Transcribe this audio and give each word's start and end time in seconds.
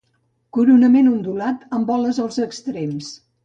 Coronament 0.57 1.11
ondulat 1.11 1.69
amb 1.79 1.87
boles 1.95 2.23
als 2.27 2.43
extrems. 2.51 3.17